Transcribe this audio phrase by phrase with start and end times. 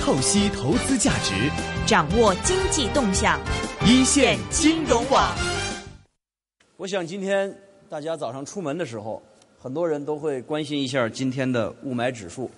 [0.00, 1.34] 透析投资价值，
[1.86, 3.38] 掌握经济动向，
[3.86, 5.36] 一线金融网。
[6.78, 7.54] 我想今天
[7.88, 9.22] 大家早上出门的时候，
[9.60, 12.50] 很多人都会关心一下今天的雾霾指数，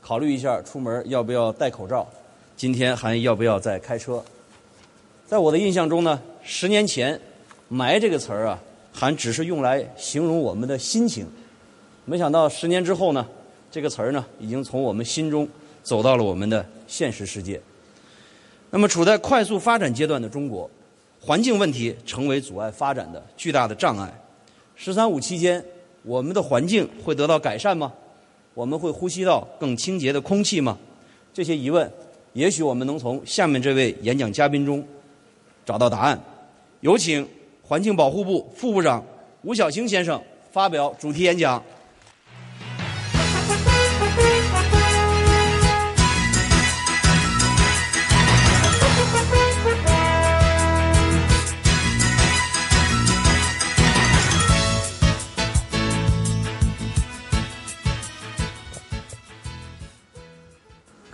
[0.00, 2.08] 考虑一下出门要不要戴口罩，
[2.56, 4.24] 今天还要不要再开车。
[5.26, 7.20] 在我的印象中呢，十年前
[7.70, 8.58] “霾”这个词儿啊，
[8.94, 11.26] 还只是用来形容我们的心情。
[12.06, 13.28] 没想到十年之后呢，
[13.70, 15.46] 这个词儿呢，已经从我们心中
[15.82, 17.60] 走到了我们的现实世界。
[18.70, 20.68] 那么，处在快速发展阶段的中国，
[21.20, 24.12] 环境问题成为阻碍发展的巨大的障碍。
[24.74, 25.64] “十三五”期间，
[26.02, 27.92] 我们的环境会得到改善吗？
[28.54, 30.76] 我们会呼吸到更清洁的空气吗？
[31.32, 31.88] 这些疑问，
[32.32, 34.84] 也许我们能从下面这位演讲嘉宾中
[35.64, 36.20] 找到答案。
[36.80, 37.26] 有请
[37.62, 39.04] 环境保护部副部长
[39.42, 41.62] 吴晓星先生发表主题演讲。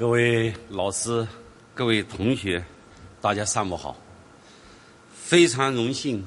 [0.04, 1.26] 各位老师、
[1.74, 2.62] 各位同学，
[3.22, 3.96] 大家上午好！
[5.14, 6.22] 非常荣幸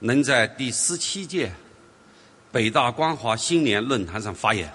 [0.00, 1.52] 能在第十七届
[2.50, 4.68] 北大光华新年论坛上发言，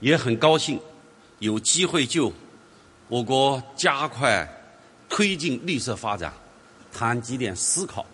[0.00, 0.78] 也很高兴
[1.38, 2.30] 有机会就
[3.08, 4.46] 我国加快
[5.08, 6.30] 推进绿色发展
[6.92, 8.04] 谈几点思考，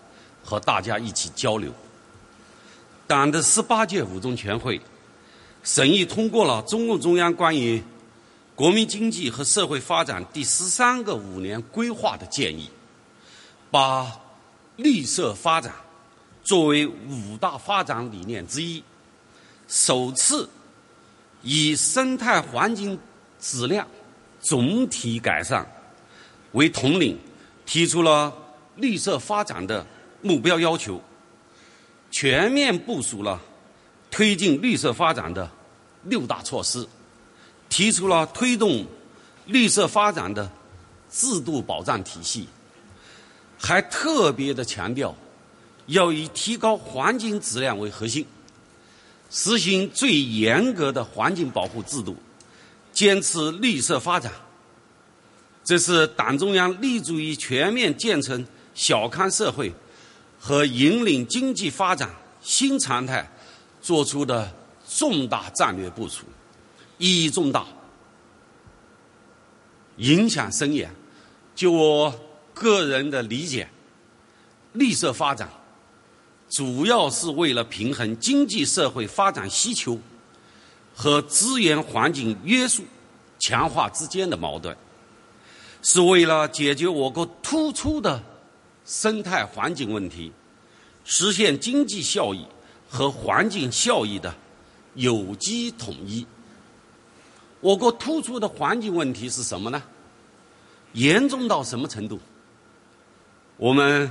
[0.44, 1.72] 和大家一起交流。
[3.08, 4.80] 党的十八届五中全会
[5.64, 7.82] 审议通过了中共中央关于
[8.60, 12.68] 国民经济和社会发展第十三个五年规划的建议，
[13.70, 14.20] 把
[14.76, 15.74] 绿色发展
[16.44, 18.84] 作为五大发展理念之一，
[19.66, 20.46] 首次
[21.40, 22.98] 以生态环境
[23.40, 23.88] 质量
[24.42, 25.66] 总体改善
[26.52, 27.18] 为统领，
[27.64, 28.30] 提出了
[28.76, 29.86] 绿色发展的
[30.20, 31.00] 目标要求，
[32.10, 33.40] 全面部署了
[34.10, 35.50] 推进绿色发展的
[36.02, 36.86] 六大措施。
[37.70, 38.84] 提出了推动
[39.46, 40.50] 绿色发展的
[41.10, 42.46] 制度保障体系，
[43.58, 45.16] 还特别的强调
[45.86, 48.26] 要以提高环境质量为核心，
[49.30, 52.16] 实行最严格的环境保护制度，
[52.92, 54.30] 坚持绿色发展。
[55.64, 58.44] 这是党中央立足于全面建成
[58.74, 59.72] 小康社会
[60.38, 62.10] 和引领经济发展
[62.40, 63.30] 新常态
[63.80, 64.52] 作出的
[64.88, 66.24] 重大战略部署。
[67.00, 67.66] 意义重大，
[69.96, 70.88] 影响深远。
[71.54, 72.14] 就我
[72.52, 73.68] 个人的理解，
[74.74, 75.48] 绿色发展
[76.48, 79.98] 主要是为了平衡经济社会发展需求
[80.94, 82.84] 和资源环境约束
[83.38, 84.76] 强化之间的矛盾，
[85.82, 88.22] 是为了解决我国突出的
[88.84, 90.30] 生态环境问题，
[91.04, 92.44] 实现经济效益
[92.90, 94.34] 和环境效益的
[94.96, 96.26] 有机统一。
[97.60, 99.82] 我国突出的环境问题是什么呢？
[100.92, 102.18] 严重到什么程度？
[103.56, 104.10] 我们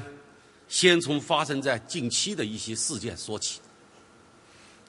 [0.68, 3.60] 先从发生在近期的一些事件说起。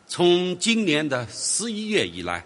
[0.06, 2.44] 从今年的十一月以来，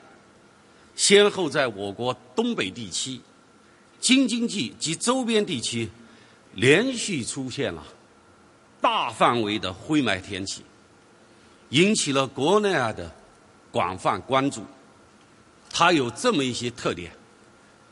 [0.94, 3.20] 先后在我国东北地区、
[3.98, 5.90] 京津冀及周边地区
[6.54, 7.84] 连续出现了
[8.80, 10.62] 大范围的灰霾天气，
[11.70, 13.10] 引起了国内外的
[13.72, 14.62] 广泛关注。
[15.76, 17.10] 它有这么一些特点：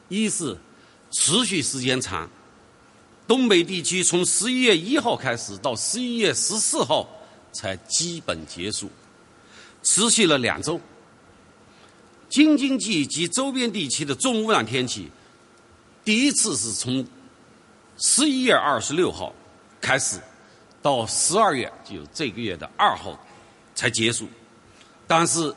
[0.08, 0.56] 一是
[1.10, 2.30] 持续时间长，
[3.26, 7.08] 东北地区从十一月一号开始到十一月十四号
[7.52, 8.88] 才基本结束，
[9.82, 10.78] 持续了两周；
[12.28, 15.10] 京津冀及周边地区的重污染天气，
[16.04, 17.04] 第一次是从
[17.98, 19.34] 十一月二十六号
[19.80, 20.20] 开始，
[20.80, 23.18] 到十二月就这个月的二号
[23.74, 24.28] 才结束，
[25.08, 25.52] 但是。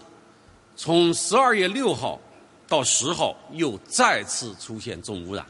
[0.75, 2.19] 从十二月六号
[2.67, 5.45] 到十号，又再次出现重污染。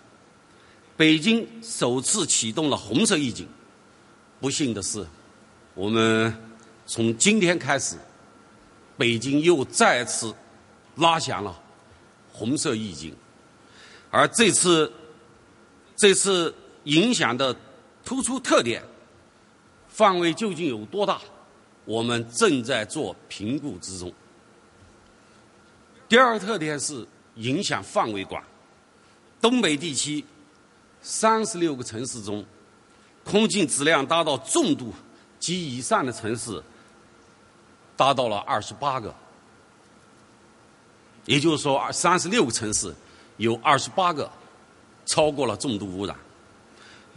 [0.95, 3.47] 北京首次启动了红色预警。
[4.39, 5.05] 不幸的是，
[5.73, 6.33] 我们
[6.85, 7.97] 从今天开始，
[8.97, 10.33] 北京又再次
[10.97, 11.59] 拉响了
[12.31, 13.15] 红色预警。
[14.11, 14.91] 而这次
[15.95, 16.53] 这次
[16.83, 17.55] 影响的
[18.03, 18.83] 突出特点
[19.89, 21.19] 范围究竟有多大？
[21.85, 24.13] 我们正在做评估之中。
[26.07, 27.05] 第二个特点是
[27.35, 28.43] 影响范围广，
[29.41, 30.23] 东北地区
[31.01, 32.45] 三十六个城市中，
[33.23, 34.93] 空气质量达到重度
[35.39, 36.61] 及以上的城市
[37.97, 39.13] 达到了二十八个，
[41.25, 42.93] 也就是说，三十六个城市
[43.37, 44.29] 有二十八个
[45.05, 46.15] 超过了重度污染，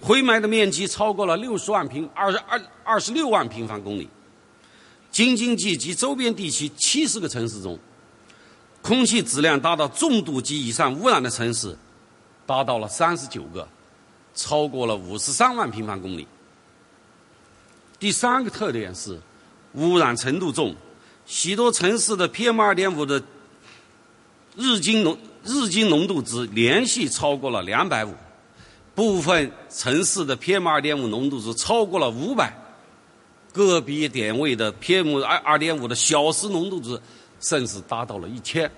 [0.00, 4.08] 灰霾的面积超过了六十万平二十二二十六万平方公里。
[5.10, 7.78] 京津冀及周边地区七十个城市中，
[8.80, 11.76] 空气质量达到重度及以上污染的城市
[12.46, 13.66] 达到了三十九个，
[14.34, 16.26] 超过了五十三万平方公里。
[17.98, 19.20] 第三个特点是
[19.74, 20.74] 污染程度重，
[21.26, 23.22] 许多城市的 PM 二点五的
[24.56, 28.14] 日均浓日均浓度值连续超过了两百五，
[28.94, 32.56] 部分城市的 PM 二点五浓度值超过了五百。
[33.50, 37.00] 个别点位的 PM 二二点五的小时浓度值，
[37.40, 38.70] 甚至达到了一千。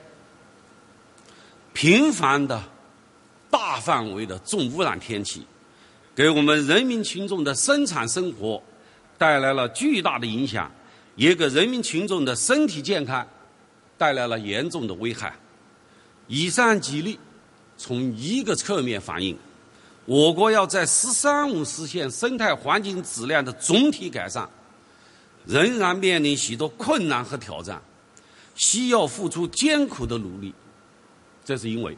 [1.72, 2.62] 频繁的、
[3.50, 5.46] 大范围的重污染天气，
[6.14, 8.62] 给我们人民群众的生产生活
[9.16, 10.70] 带来了巨大的影响，
[11.16, 13.26] 也给人民群众的身体健康
[13.96, 15.34] 带来了严重的危害。
[16.26, 17.18] 以上几例，
[17.76, 19.36] 从一个侧面反映，
[20.04, 24.48] 我国要在“十三五”实现生态环境质量的总体改善。
[25.46, 27.80] 仍然面临许多困难和挑战，
[28.60, 30.54] 需要付出艰苦的努力。
[31.42, 31.96] 这是因为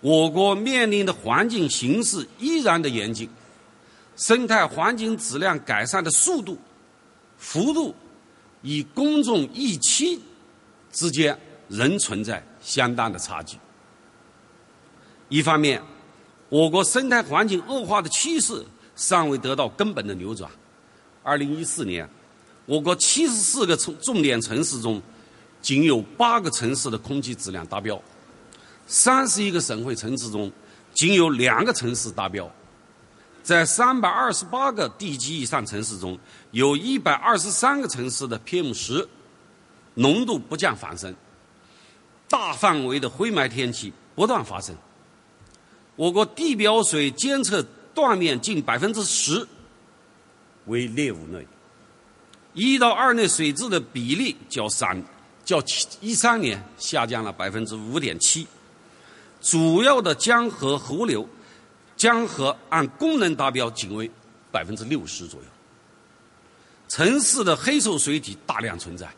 [0.00, 3.28] 我国面临的环境形势依然的严峻，
[4.16, 6.56] 生态环境质量改善的速度、
[7.36, 7.94] 幅度
[8.62, 10.18] 与公众预期
[10.90, 11.38] 之间
[11.68, 13.58] 仍存在相当的差距。
[15.28, 15.82] 一方面，
[16.48, 18.64] 我国生态环境恶化的趋势
[18.96, 20.50] 尚未得到根本的扭转。
[21.22, 22.08] 二零一四年。
[22.66, 24.98] 我国七十四个重重点城市中，
[25.64, 27.96] 仅有八个城市的空气质量达标；
[28.86, 30.52] 三十一个省会城市中，
[30.92, 32.48] 仅有两个城市达标。
[33.42, 36.18] 在三百二十八个地级以上城市中，
[36.50, 39.08] 有一百二十三个城市的 PM 十
[39.94, 41.14] 浓度不降反升，
[42.28, 44.76] 大范围的灰霾天气不断发生。
[45.96, 47.62] 我国地表水监测
[47.94, 49.48] 断面近百分之十
[50.66, 51.46] 为劣五类。
[52.52, 55.02] 一到二类水质的比例较三
[55.44, 55.62] 较
[56.00, 58.46] 一三年下降了百分之五点七，
[59.42, 61.28] 主要的江河河流，
[61.96, 64.10] 江河按功能达标仅为
[64.50, 65.46] 百分之六十左右。
[66.88, 69.08] 城市的黑臭水体大量存在，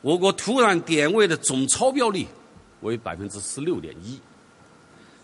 [0.00, 2.26] 我国土壤点位的总超标率
[2.80, 4.20] 为百分之十六点一，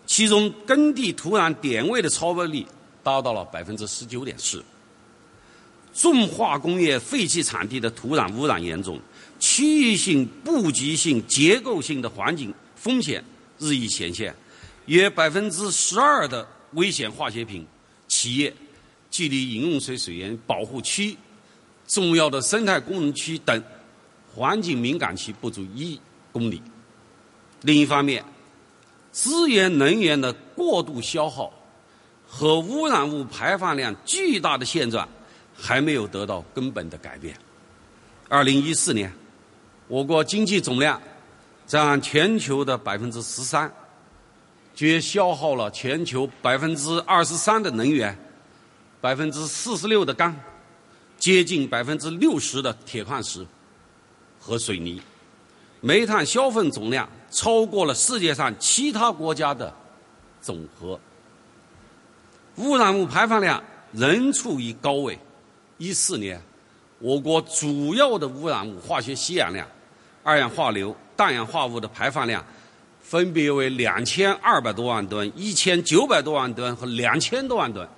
[0.05, 2.65] 其中耕地土壤点位的超标率
[3.03, 4.63] 达到了百分之十九点四。
[5.91, 8.99] 重化工业废弃场地的土壤污染严重，
[9.39, 13.23] 区域性、布局性、结构性的环境风险
[13.57, 14.35] 日益显现，
[14.85, 17.65] 约百分之十二的危险化学品
[18.07, 18.53] 企业
[19.09, 21.17] 距离饮用水水源保护区、
[21.87, 23.63] 重要的生态功能区等
[24.33, 25.99] 环境敏感区不足一
[26.31, 26.61] 公里。
[27.61, 28.23] 另一方面，
[29.11, 31.51] 资源能源的过度消耗
[32.27, 35.07] 和污染物排放量巨大的现状。
[35.61, 37.37] 还没有得到根本的改变。
[38.29, 39.11] 二零一四年，
[39.89, 41.01] 我国经济总量
[41.65, 43.71] 占全球的百分之十三，
[44.77, 48.15] 约消耗了全球百分之二十三的能源，
[49.01, 50.35] 百分之四十六的钢，
[51.17, 53.43] 接近百分之六十的铁矿石
[54.39, 55.01] 和水泥，
[55.81, 59.73] 煤炭消费总量超过了世界上其他国家的
[60.39, 60.99] 总和，
[62.57, 65.17] 污染物排放量仍处于高位。
[65.79, 66.39] 一四年，
[66.99, 69.67] 我国主要的污染物化学吸氧量、
[70.29, 72.45] 二氧化硫、氮氧化物的排放量，
[73.01, 77.89] 分别为两千二百多万吨、一千九百多万吨和两千多万吨。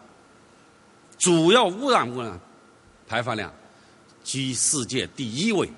[1.17, 2.39] 主要污染物呢，
[3.05, 3.53] 排放量
[4.23, 5.69] 居世界第一位。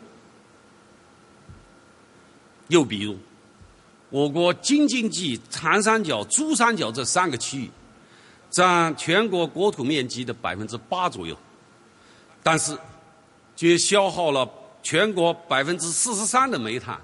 [2.67, 3.17] 又比如，
[4.11, 7.71] 我国京津冀、长三角、珠三角这三个区域，
[8.51, 11.35] 占全国国土面积的百分之八左右。
[12.43, 12.77] 但是，
[13.55, 14.47] 却消耗了
[14.83, 16.99] 全国百分之四十三的煤炭，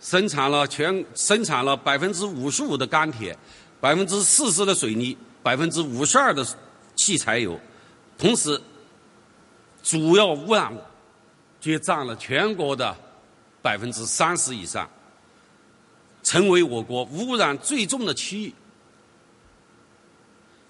[0.00, 3.38] 生产了全生产了百分之五十五的钢铁，
[3.80, 6.44] 百分之四十的水泥，百分之五十二的
[6.96, 7.60] 汽柴油。
[8.18, 8.60] 同时，
[9.82, 10.80] 主要污染物
[11.60, 12.96] 却占了全国的
[13.62, 14.88] 百分之三十以上，
[16.22, 18.54] 成为我国污染最重的区域。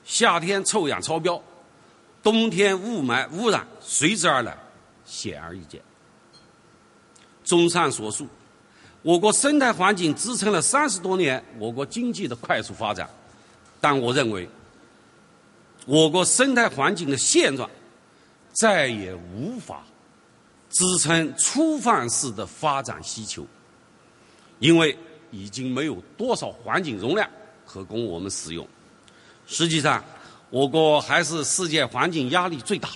[0.05, 1.41] 夏天臭氧超标。
[2.23, 4.55] 冬天雾霾污染随之而来，
[5.07, 5.81] 显而易见。
[7.51, 8.29] 综上所述，
[9.03, 13.11] 我国生态环境支撑了三十多年我国经济的快速发展，
[13.81, 14.49] 但我认为，
[15.85, 17.69] 我国生态环境的现状
[18.53, 19.83] 再也无法
[20.71, 23.45] 支撑粗放式的发展需求，
[24.61, 24.97] 因为
[25.33, 27.29] 已经没有多少环境容量
[27.67, 28.65] 可供我们使用。
[29.49, 30.05] 实际上，
[30.51, 32.91] 我国还是世界环境压力最大、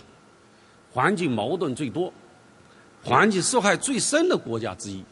[0.92, 2.12] 环境矛盾最多、
[3.04, 5.04] 环境受害最深的国家之一。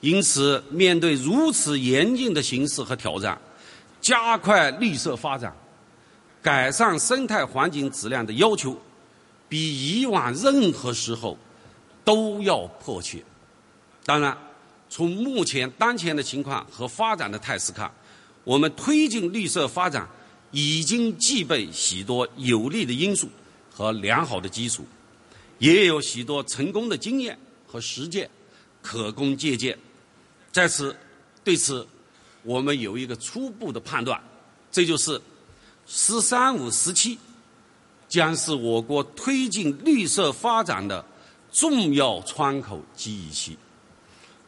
[0.00, 3.36] 因此，面对如此严峻的形势和挑战，
[4.00, 5.52] 加快绿色发展、
[6.40, 8.80] 改善生态环境质量的要求，
[9.48, 11.36] 比以往任何时候
[12.04, 13.24] 都要迫切。
[14.04, 14.38] 当然，
[14.88, 17.90] 从目前当前的情况和发展的态势看，
[18.44, 20.08] 我们推进绿色发展
[20.52, 23.28] 已经具备许多有利的因素
[23.74, 24.86] 和良好的基础，
[25.58, 28.28] 也有许多成功的经验和实践
[28.82, 29.76] 可供借鉴。
[30.50, 30.96] 在此，
[31.44, 31.86] 对此，
[32.42, 34.20] 我们有一个初步的判断，
[34.70, 35.20] 这就是
[35.86, 37.18] “十三五”时期
[38.08, 41.04] 将是我国推进绿色发展的
[41.52, 43.56] 重要窗口机遇期，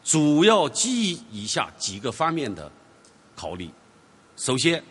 [0.02, 2.70] 主要基于以下几个方面的
[3.36, 3.68] 考虑。
[4.36, 4.82] 首先，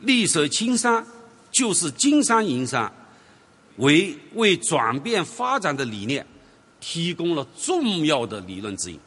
[0.00, 1.04] 绿色青山
[1.50, 2.90] 就是金山银山，
[3.76, 6.26] 为为转变发展的理念
[6.80, 8.98] 提供了重要的理论指引。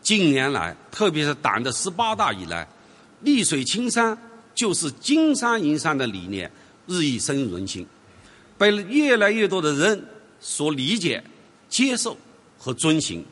[0.00, 2.66] 近年来，特别是党的十八大以来
[3.22, 4.16] ，“绿水青山
[4.54, 6.50] 就是金山银山”的理念
[6.86, 7.86] 日益深入人心，
[8.58, 10.04] 被越来越多的人
[10.40, 11.22] 所理解、
[11.68, 12.16] 接受
[12.58, 13.24] 和遵循，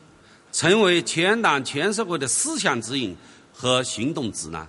[0.51, 3.15] 成为全党全社会的思想指引
[3.53, 4.67] 和行动指南。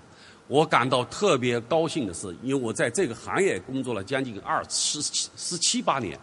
[0.52, 6.20] 我感到特别高兴的是，因为我在这个行业工作了将近二十七十七八年。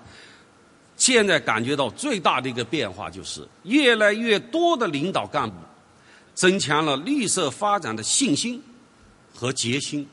[0.98, 5.56] 现在感觉到最大的一个变化就是，越来越多的领导干部
[6.36, 8.62] 增强了绿色发展的信心
[9.34, 10.08] 和决心。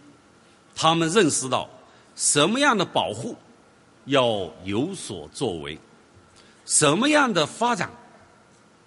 [0.75, 1.68] 他们认识到，
[2.14, 3.37] 什么样的保护
[4.06, 5.78] 要有所作为，
[6.64, 7.90] 什么样的发展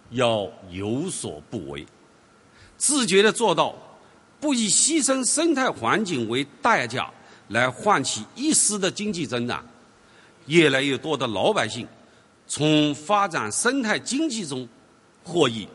[0.09, 1.86] 要有所不为，
[2.77, 3.75] 自觉地做到
[4.39, 7.10] 不以牺牲生态环境为代价
[7.50, 9.65] 来换取一时的经济增长。
[10.46, 11.88] 越来越多的老百姓
[12.48, 14.67] 从发展生态经济中
[15.24, 15.67] 获益，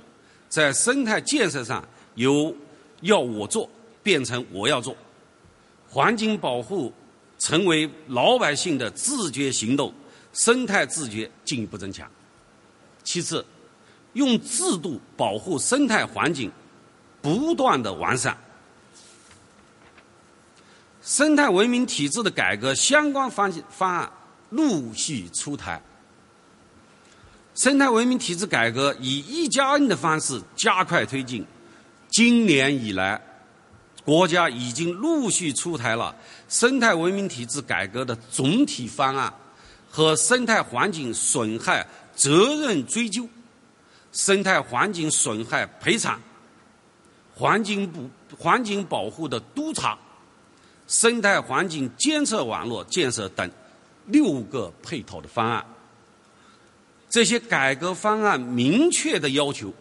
[0.49, 2.55] 在生态建设上由
[3.03, 3.69] 要我做
[4.03, 4.97] 变成我要做，
[5.89, 6.93] 环境保护
[7.39, 9.93] 成为老百姓的自觉行动，
[10.33, 12.11] 生态自觉进一步增强。
[13.05, 13.45] 其次，
[14.15, 16.51] 用制度保护生态环境
[17.23, 18.37] 不断的完善，
[21.05, 24.11] 生态文明体制的改革相关方方案。
[24.51, 25.83] 陆续出台，
[27.57, 31.45] 生态文明体制改革以“一加 N” 的方式加快推进。
[32.09, 33.21] 今年以来，
[34.05, 36.15] 国家已经陆续出台了
[36.49, 39.33] 生态文明体制改革的总体方案
[39.91, 41.85] 和生态环境损害
[42.15, 43.29] 责任追究、
[44.13, 46.21] 生态环境损害赔偿、
[47.35, 48.09] 环境不
[48.39, 49.99] 环境保护的督查、
[50.87, 53.51] 生态环境监测网络建设等。
[54.07, 55.65] 六个配套的方案，
[57.09, 59.73] 这些改革方案明确的要求，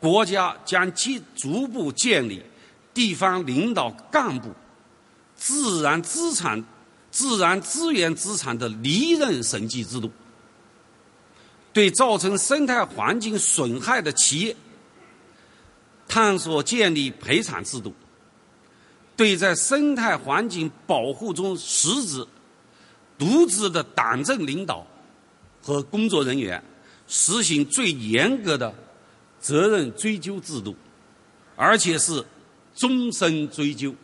[0.00, 2.42] 国家将建逐步建立
[2.94, 4.48] 地方领导干部
[5.36, 6.64] 自然资产、
[7.10, 10.10] 自然资源资产的离任审计制度，
[11.74, 14.56] 对造成生态环境损害的企业，
[16.08, 17.92] 探索建立赔偿制度，
[19.20, 22.26] 对在生态环境保护中失职。
[23.18, 24.86] 渎职的党政领导
[25.60, 26.64] 和工作人员
[27.06, 28.74] 实行最严格的
[29.38, 30.74] 责任追究制度，
[31.54, 32.24] 而且是
[32.74, 33.94] 终身追究。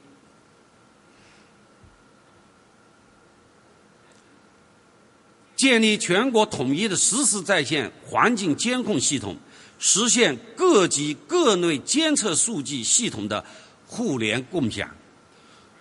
[5.57, 9.35] 建立全国统一的实时在线环境监控系统，
[9.79, 13.43] 实现各级各类监测数据系统的
[13.87, 14.95] 互联共享，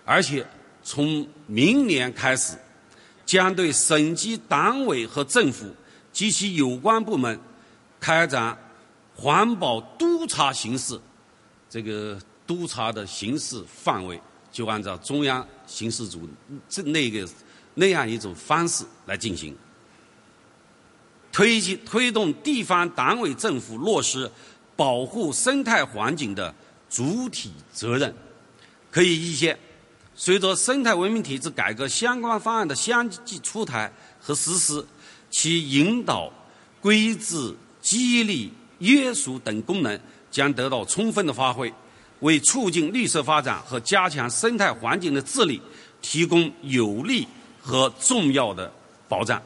[0.06, 0.46] 而且
[0.82, 2.56] 从明年开始。
[3.26, 5.66] 将对省级党委和政府
[6.12, 7.36] 及其有关部门
[7.98, 8.56] 开展
[9.16, 10.96] 环保督查形式，
[11.68, 14.20] 这个督查的形式范围
[14.52, 16.20] 就按照中央巡视组
[16.68, 17.28] 这那个
[17.74, 19.56] 那样一种方式来进行，
[21.32, 24.30] 推进推动地方党委政府落实
[24.76, 26.54] 保护生态环境的
[26.88, 28.14] 主体责任，
[28.92, 29.58] 可以预见。
[30.18, 34.84] 随着生态文明体制改革相关方案的相继出台和实施，
[35.30, 36.32] 其引导、
[36.80, 41.72] 规制、激励、约束等功能将得到充分的发挥，
[42.20, 45.60] 为促进绿色发展和加强生态环境的治理
[46.00, 47.28] 提供有力
[47.60, 48.72] 和重要的
[49.08, 49.40] 保障。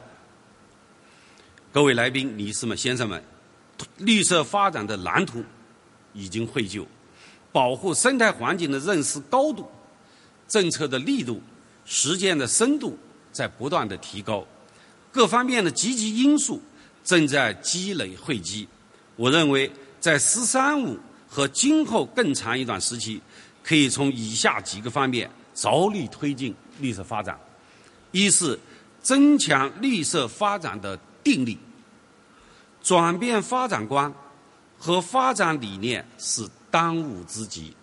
[1.73, 3.21] 各位来宾、女士们、先生们，
[3.97, 5.43] 绿色发展的蓝图
[6.13, 6.87] 已经绘就，
[7.51, 9.69] 保护生态环境的认识高度、
[10.51, 11.41] 政策的力度、
[11.85, 12.97] 实践的深度
[13.31, 14.45] 在不断的提高，
[15.09, 16.61] 各方面的积极因素
[17.05, 18.67] 正在积累汇集。
[19.15, 23.21] 我认为，在“十三五”和今后更长一段时期，
[23.63, 27.39] 可以从以下几个方面着力推进绿色发展：
[28.11, 28.59] 一是
[29.01, 31.57] 增强绿色发展的定力，
[32.83, 34.13] 转变发展观
[34.77, 36.45] 和发展理念是。
[36.71, 37.75] 当务之急，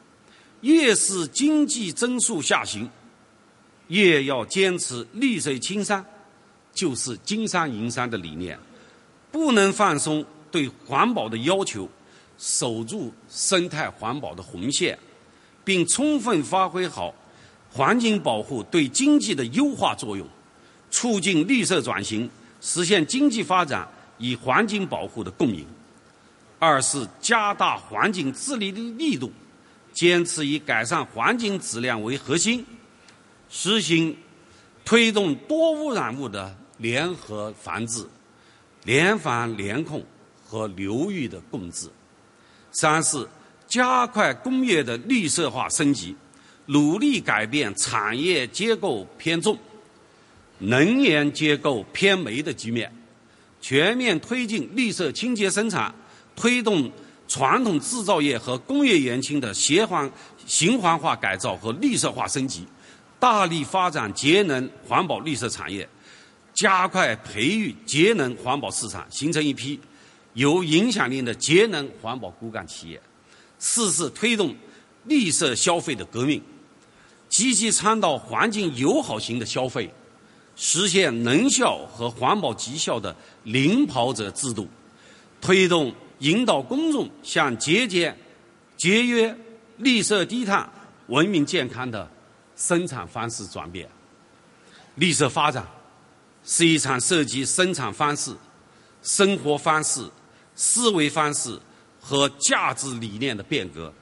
[0.60, 2.90] 越是经济增速下行，
[3.88, 6.04] 越要坚持绿水青山，
[6.72, 8.58] 就是金山银山的理念，
[9.30, 11.88] 不能放松对环保的要求，
[12.36, 14.98] 守住生态环保的红线，
[15.64, 17.14] 并充分发挥好
[17.70, 20.26] 环境保护对经济的优化作用，
[20.90, 22.28] 促进绿色转型，
[22.60, 23.86] 实现经济发展
[24.18, 25.66] 与环境保护的共赢。
[26.58, 29.30] 二是加大环境治理的力度，
[29.92, 32.64] 坚持以改善环境质量为核心，
[33.48, 34.16] 实行
[34.84, 38.06] 推动多污染物的联合防治、
[38.84, 40.04] 联防联控
[40.44, 41.88] 和流域的共治。
[42.70, 43.26] 三是
[43.66, 46.14] 加快工业的绿色化升级，
[46.66, 49.58] 努力改变产业结构偏重、
[50.58, 52.92] 能源结构偏煤的局面，
[53.60, 55.94] 全面推进绿色清洁生产。
[56.36, 56.88] 推动
[57.28, 60.10] 传统制造业和工业园区的协环
[60.46, 62.66] 循环化改造和绿色化升级，
[63.20, 65.86] 大力发展节能环保绿色产业，
[66.54, 69.78] 加快培育节能环保市场，形成一批
[70.32, 73.00] 有影响力的节能环保骨干企业。
[73.58, 74.56] 四是推动
[75.04, 76.42] 绿色消费的革命，
[77.28, 79.92] 积极倡导环境友好型的消费，
[80.56, 84.66] 实现能效和环保绩效的领跑者制度，
[85.42, 85.94] 推动。
[86.20, 88.16] 引导公众向节俭、
[88.76, 89.36] 节约、
[89.76, 90.68] 绿色低碳、
[91.06, 92.10] 文明健康的
[92.56, 93.88] 生产方式转变。
[94.96, 95.66] 绿色发展
[96.44, 98.34] 是一场涉及生产方式、
[99.02, 100.08] 生活方式、
[100.56, 101.58] 思维方式
[102.00, 103.92] 和价值理念的变革，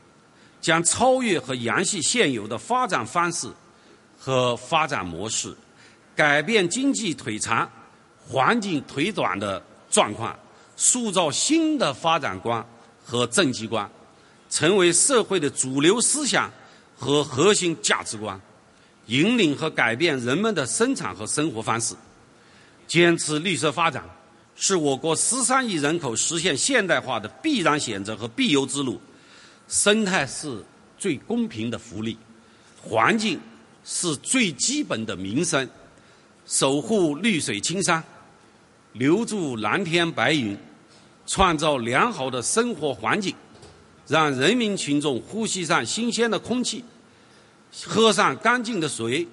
[0.60, 3.48] 将超越和延续现有的发展方式
[4.18, 5.54] 和发展模式，
[6.14, 7.70] 改变经济腿长、
[8.26, 10.34] 环境腿短的状况。
[10.76, 12.64] 塑造新的发展观
[13.04, 13.90] 和政绩观，
[14.50, 16.50] 成为社会的主流思想
[16.96, 18.38] 和核心价值观，
[19.06, 21.94] 引领和改变人们的生产和生活方式。
[22.86, 24.04] 坚持绿色发展，
[24.54, 29.00] 是我国十三亿人口实现现代化的必然选择和必由之路。
[29.68, 30.62] 生态是
[30.96, 32.16] 最公平的福利，
[32.80, 33.40] 环境
[33.84, 35.68] 是最基本的民生。
[36.46, 38.02] 守护绿水青山。
[38.98, 40.56] 留住蓝天白云，
[41.26, 43.34] 创造良好的生活环境，
[44.06, 46.82] 让人民群众呼吸上新鲜的空气，
[47.84, 49.28] 喝上干净的水，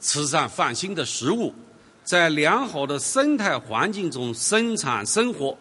[0.00, 1.54] 吃上放心的食物，
[2.02, 5.56] 在良好的生态环境中生产生活，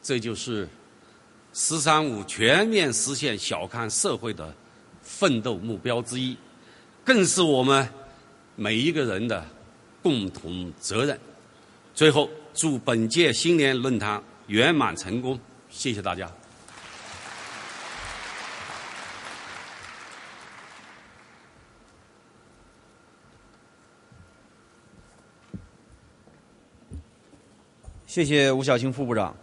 [0.00, 0.68] 这就是
[1.52, 4.54] “十三五”全面实现小康社会的
[5.02, 6.36] 奋斗目标之一，
[7.02, 7.88] 更是我们
[8.54, 9.44] 每一个人的
[10.00, 11.18] 共同责任。
[11.92, 12.30] 最后。
[12.54, 15.38] 祝本届新年论坛圆满成功！
[15.70, 16.30] 谢谢大家。
[28.06, 29.34] 谢谢吴晓清副部长。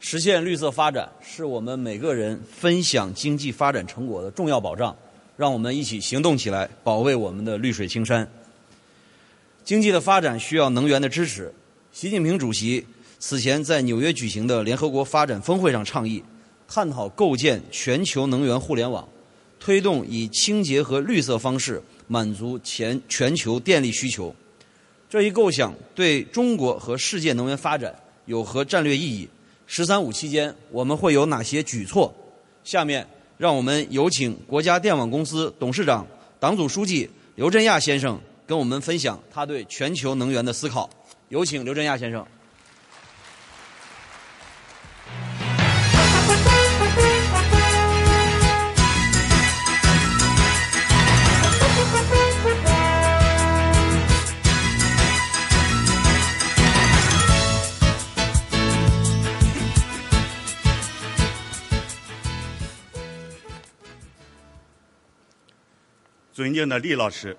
[0.00, 4.96] 实现绿色发展是我们每个人分享经济发展成果的重要保障。
[5.36, 8.26] 让我们一起行动起来，保卫我们的绿水青山。
[9.64, 11.52] 经济的发展需要能源的支持。
[11.98, 12.84] 习近平主席
[13.18, 16.22] 此前在纽约举行的联合国发展峰会上倡议，
[16.68, 19.08] 探讨构建全球能源互联网，
[19.58, 24.36] 推动以清洁和绿色方式满足全全球电力需求。
[25.08, 29.26] 这一构想对中国和世界能源发展有何战略意义
[29.66, 32.14] ？“十三五”期间我们会有哪些举措？
[32.62, 36.06] 下面让我们有请国家电网公司董事长、
[36.38, 40.90] 党组书记刘振亚先生跟我们分享他对全球能源的思考。
[41.28, 42.24] 有请刘振亚先生。
[66.32, 67.36] 尊敬的李老师，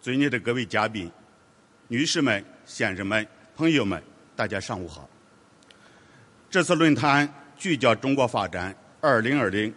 [0.00, 1.12] 尊敬的各位嘉宾，
[1.88, 2.42] 女士们。
[2.70, 4.00] 先生们、朋友们，
[4.36, 5.10] 大家上午好。
[6.48, 7.28] 这次论坛
[7.58, 9.74] 聚焦中国发展二零二零，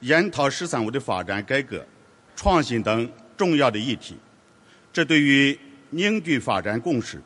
[0.00, 1.86] 研讨“十三五”的发展改革、
[2.34, 4.16] 创新等重要的议题，
[4.92, 5.56] 这对于
[5.90, 7.22] 凝聚发展共识、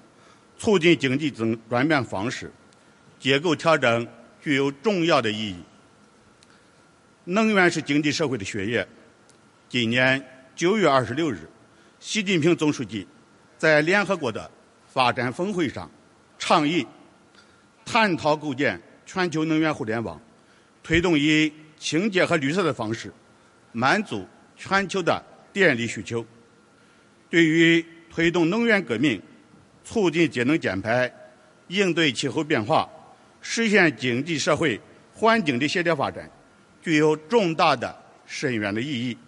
[0.58, 2.52] 促进经济增转变方式、
[3.18, 4.06] 结构调整
[4.42, 5.56] 具有重要的意义。
[7.24, 8.86] 能源是经济社会的血液。
[9.70, 10.22] 今年
[10.54, 11.48] 九月二十六日，
[11.98, 13.08] 习近平总书记
[13.56, 14.50] 在联合国的
[14.88, 15.88] 发展峰会上
[16.38, 16.86] 倡议
[17.84, 20.20] 探讨构建全球能源互联网，
[20.82, 23.12] 推动以清洁和绿色的方式
[23.72, 25.22] 满足全球的
[25.52, 26.24] 电力需求。
[27.30, 29.20] 对于推动能源革命、
[29.84, 31.12] 促进节能减排、
[31.68, 32.88] 应对气候变化、
[33.40, 34.80] 实现经济社会
[35.14, 36.28] 环境的协调发展。
[36.80, 39.18] 具有重大的深远的意义。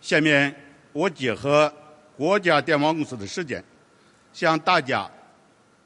[0.00, 0.52] 下面
[0.92, 1.72] 我结合
[2.16, 3.62] 国家电网公司的时间，
[4.36, 5.10] 向大家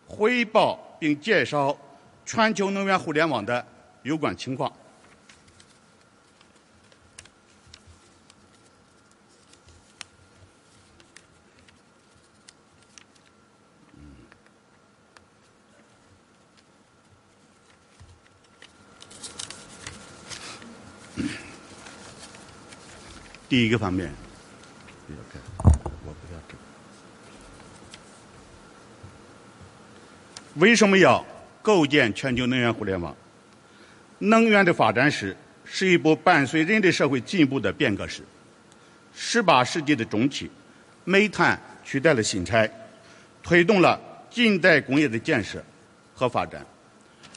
[0.08, 1.78] 汇报并介绍
[2.26, 3.64] 全球能源互联网的
[4.02, 4.72] 有关情况。
[23.48, 24.12] 第一个方面，
[30.56, 31.24] 为什么要
[31.62, 33.14] 构建全球能源互联网？
[34.18, 38.22] 能源的发展史是一部伴随人类社会进步的变革史。
[39.14, 40.50] 十八世纪的中期，
[41.04, 42.70] 煤炭取代了新柴，
[43.42, 45.64] 推动了近代工业的建设
[46.14, 46.64] 和发展。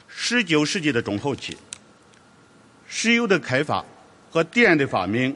[0.08, 1.58] 十九世纪的中后期，
[2.88, 3.84] 石油的开发
[4.30, 5.36] 和电的发明。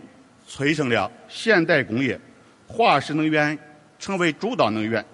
[0.49, 2.17] 催生了现代工业，
[2.67, 3.59] 化石能源
[3.99, 5.05] 成为主导能源。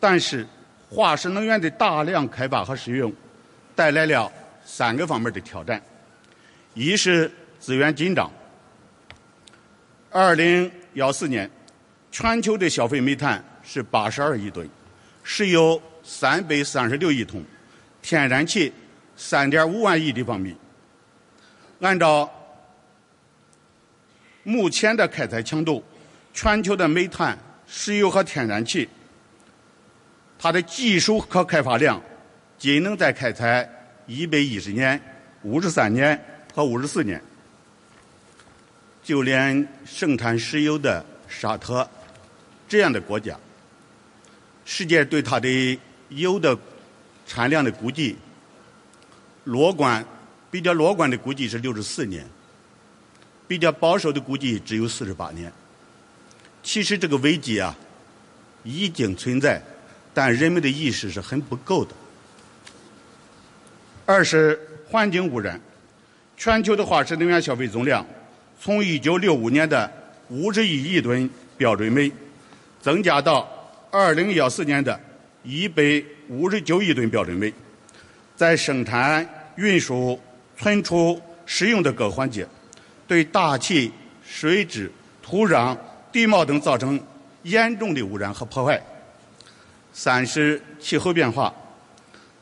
[0.00, 0.44] 但是，
[0.92, 3.10] 化石能源的大量开发和使用，
[3.74, 4.30] 带来了
[4.62, 5.80] 三个方面的挑战：
[6.74, 8.30] 一是资源紧张。
[10.10, 11.50] 二零幺四年，
[12.10, 14.68] 全球的消费煤炭是八十二亿吨，
[15.22, 17.42] 石油三百三十六亿桶，
[18.02, 18.70] 天然气
[19.16, 20.54] 三点五万亿立方米。
[21.80, 22.30] 按照
[24.42, 25.82] 目前的开采强度，
[26.34, 28.86] 全球的煤炭、石油和天然气，
[30.42, 32.02] 它的技术可开发量
[32.58, 33.68] 仅能在开采
[34.08, 35.00] 一百一十年、
[35.44, 36.20] 五十三年
[36.52, 37.22] 和五十四年。
[39.04, 41.88] 就连生产石油的沙特
[42.68, 43.38] 这样的国家，
[44.64, 45.78] 世界对它的
[46.08, 46.58] 油的
[47.24, 48.16] 产量的估计，
[49.44, 50.04] 乐观
[50.50, 52.26] 比较乐观的估计是六十四年。
[53.46, 55.52] 比较保守的估计只有四十八年。
[56.64, 57.76] 其实这个危机啊，
[58.64, 59.62] 已经存在，
[60.14, 61.94] 但人们的意识是很不够的。
[64.04, 65.60] 二是环境污染，
[66.36, 68.04] 全球的化石能源消费总量
[68.60, 69.90] 从一九六五年的
[70.28, 72.10] 五十一亿吨标准煤，
[72.80, 73.48] 增加到
[73.90, 74.98] 二零幺四年的
[75.42, 75.82] 一百
[76.28, 77.52] 五十九亿吨标准煤，
[78.36, 80.20] 在生产、运输、
[80.58, 82.46] 存储、使用的各环节。
[83.06, 83.92] 对大气、
[84.26, 84.90] 水质、
[85.22, 85.76] 土壤、
[86.10, 86.98] 地貌等造成
[87.42, 88.82] 严重的污染和破坏。
[89.92, 91.52] 三是气候变化。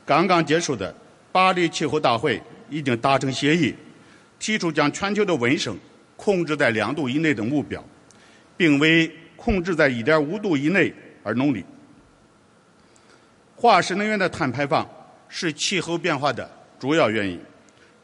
[0.06, 0.94] 刚刚结束的
[1.32, 3.74] 巴黎气候大会已经达成协议，
[4.38, 5.76] 提出将全球的温升
[6.16, 7.82] 控制在两度以内的目标，
[8.56, 11.64] 并为控制在一点五度以内而努力。
[13.56, 14.88] 化石能源的碳排放
[15.28, 17.38] 是气候变化的主要原因，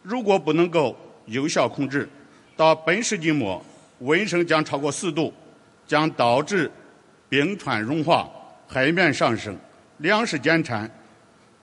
[0.03, 2.09] 如果不能够有效控制，
[2.57, 3.65] 到本世纪末，
[4.01, 5.33] 温升将超过四度，
[5.87, 6.71] 将导致
[7.29, 8.31] 冰川融化、
[8.67, 9.57] 海面上升、
[9.99, 10.91] 粮食减产、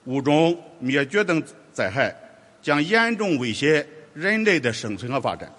[0.04, 2.14] 物种灭绝等灾害，
[2.62, 5.50] 将严重威胁人类的生存和发展。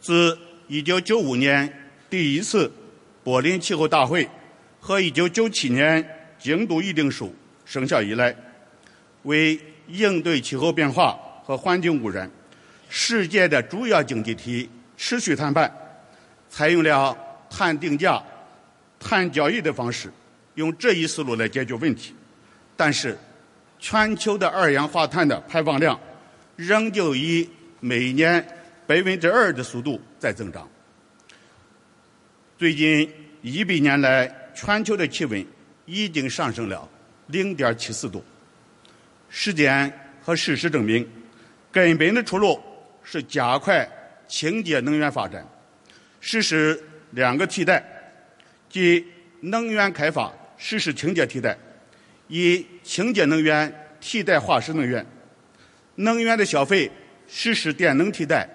[0.00, 0.38] 自
[0.68, 2.72] 1995年第一次
[3.22, 4.28] 柏林气候大会
[4.80, 8.34] 和1997年京都议定书生效以来，
[9.24, 12.30] 为应对气候变化和环境污染。
[12.88, 15.70] 世界的主要经济体持续谈判，
[16.48, 17.16] 采用了
[17.48, 18.22] 碳定价、
[18.98, 20.12] 碳交易的方式，
[20.60, 22.14] 用这一思路来解决问题。
[22.76, 23.18] 但是，
[23.78, 25.98] 全球的二氧化碳的排放量
[26.54, 27.48] 仍旧以
[27.80, 28.46] 每年
[28.86, 30.68] 百分之二的速度在增长。
[32.56, 33.10] 最近
[33.42, 35.44] 一百年来，全球的气温
[35.86, 36.88] 已经上升了
[37.26, 38.22] 零点七四度。
[39.28, 39.90] 时间
[40.22, 41.08] 和事实证明，
[41.72, 42.60] 根本的出路。
[43.02, 43.88] 是加快
[44.28, 45.44] 清洁能源发展，
[46.20, 46.80] 实施
[47.12, 47.82] 两个替代，
[48.68, 49.04] 即
[49.40, 50.30] 能源开发
[50.62, 51.56] 实施清洁替代，
[52.28, 55.02] 以清洁能源替代化石能源；
[55.94, 56.90] 能源的消费
[57.26, 58.46] 实施电能替代，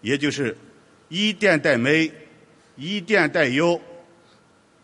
[0.00, 0.56] 也就是
[1.08, 2.10] 以电代煤，
[2.74, 3.80] 以电代油，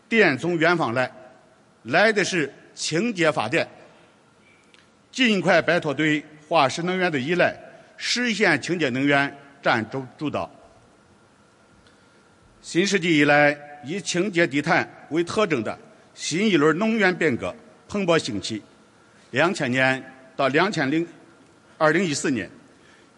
[0.07, 1.11] 电从远方来，
[1.83, 3.67] 来的是清洁发电。
[5.11, 7.53] 尽快摆脱对化石能源的依赖，
[7.97, 10.49] 实现清洁能源占主主导。
[12.61, 15.77] 新世纪以来，以清洁低碳为特征的
[16.17, 17.55] 新一轮能源变革
[17.87, 18.59] 蓬勃兴起。
[19.29, 20.03] 两千年
[20.35, 21.07] 到两千零
[21.77, 22.49] 二零一四年，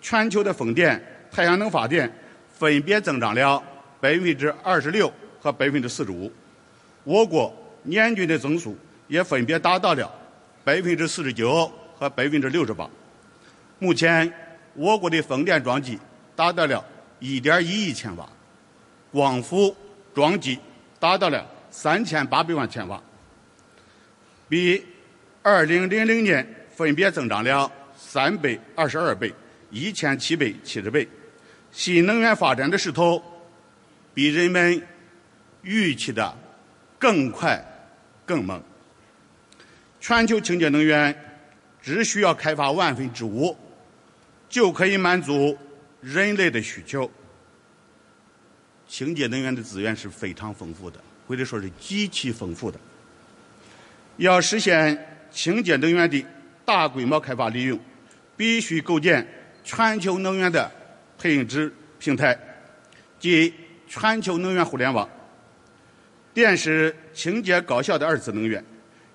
[0.01, 2.11] 全球的风电、太阳能发电
[2.53, 3.63] 分别增长了
[4.01, 6.29] 百分之二十六和百分之四十五，
[7.05, 10.13] 我国年均的增速也分别达到了
[10.65, 12.87] 百分之四十九和百分之六十八。
[13.79, 14.29] 目前，
[14.73, 15.97] 我国的风电装机
[16.35, 16.85] 达到了
[17.19, 18.27] 一点一亿千瓦，
[19.09, 19.73] 光伏
[20.13, 20.59] 装机
[20.99, 23.01] 达到了三千八百万千瓦，
[24.47, 24.83] 比
[25.41, 29.33] 二零零零年分别增长了三倍、二十二倍、
[29.69, 31.07] 一千七百七十倍。
[31.71, 33.21] 新能源发展的势头
[34.13, 34.81] 比人们
[35.61, 36.35] 预期的
[36.97, 37.63] 更快、
[38.25, 38.61] 更猛。
[40.01, 41.15] 全球清洁能源
[41.81, 43.55] 只需要开发万分之五，
[44.49, 45.57] 就可以满足
[46.01, 47.09] 人类的需求。
[48.87, 52.79] 清洁能源的资源是非常丰富的，或者说是极其丰富的。
[54.17, 54.97] 要实现
[55.31, 56.25] 清洁能源的
[56.65, 57.79] 大规模开发利用，
[58.35, 59.25] 必须构建
[59.63, 60.69] 全球能源的
[61.19, 62.35] 配置平台，
[63.19, 63.53] 即
[63.87, 65.07] 全球能源互联网。
[66.33, 68.63] 电是清洁高效的二次能源，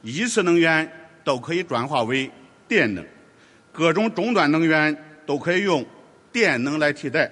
[0.03, 0.89] 一次能源
[1.25, 2.31] 都可以转化为
[2.69, 3.05] 电能，
[3.73, 4.97] 各种终端能源
[5.27, 5.85] 都可以用
[6.31, 7.29] 电能来替代。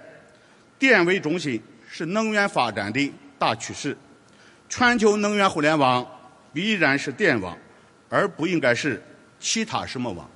[0.77, 3.97] 电为中心是能源发展的大趋势，
[4.75, 6.07] 全球能源互联网
[6.51, 7.55] 必然是电网。
[8.09, 9.03] 而不应该是
[9.39, 10.27] 其他什么网？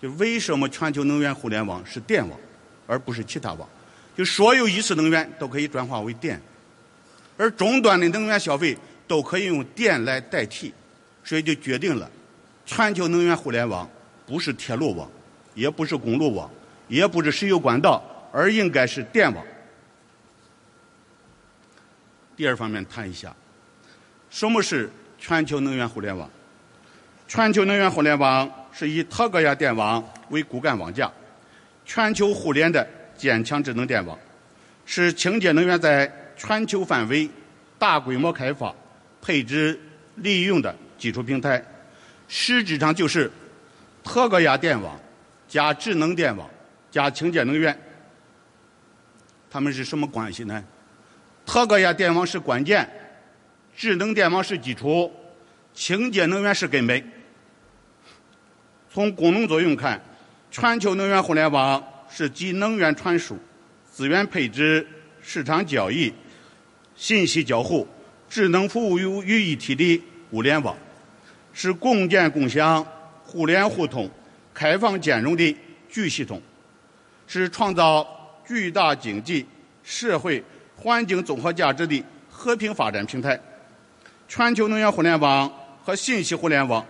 [0.00, 2.38] 就为什么全球能源互联网是电网，
[2.86, 3.68] 而不是其他网？
[4.16, 6.40] 就所有一次能源都可以转化为电，
[7.36, 8.76] 而终端的能源消费
[9.08, 10.72] 都可以用电来代替，
[11.24, 12.08] 所以就决定了
[12.64, 13.88] 全球能源互联网
[14.26, 15.08] 不是铁路网，
[15.54, 16.48] 也不是公路网，
[16.88, 18.00] 也不是石油管道，
[18.32, 19.44] 而应该是电网。
[22.36, 23.34] 第二方面谈一下，
[24.30, 26.28] 什么是全球能源互联网？
[27.28, 31.10] 全球能源互联网是以特高压电网为骨干网架，
[31.84, 34.18] 全球互联的坚强智能电网，
[34.84, 37.28] 是清洁能源在全球范围
[37.78, 38.74] 大规模开发、
[39.22, 39.78] 配置、
[40.16, 41.64] 利用的基础平台。
[42.26, 43.30] 实质上就是
[44.02, 44.98] 特高压电网
[45.46, 46.48] 加智能电网
[46.90, 47.78] 加清洁能源。
[49.50, 50.64] 它们是什么关系呢？
[51.46, 52.88] 特高压电网是关键，
[53.76, 55.12] 智能电网是基础。
[55.74, 57.12] 清洁能源是根本。
[58.92, 60.00] 从功能作用看，
[60.52, 63.36] 全球能源互联网是集能源传输、
[63.90, 64.86] 资源配置、
[65.20, 66.14] 市场交易、
[66.94, 67.86] 信息交互、
[68.28, 70.76] 智能服务于于一体的物联网，
[71.52, 72.86] 是共建共享、
[73.24, 74.08] 互联互通、
[74.54, 75.56] 开放兼容的
[75.88, 76.40] 巨系统，
[77.26, 78.06] 是创造
[78.46, 79.44] 巨大经济、
[79.82, 80.40] 社会、
[80.76, 83.40] 环境综合价值的和平发展平台。
[84.28, 85.50] 全球能源互联网。
[85.86, 86.82] 和信息互联网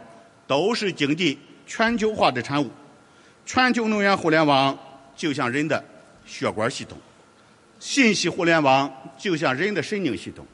[0.46, 2.70] 都是经济全球化的产物。
[3.44, 4.78] 全球能源互联网
[5.16, 5.84] 就像人的
[6.24, 6.96] 血管系统，
[7.80, 10.46] 信息互联网就像人的神经系统。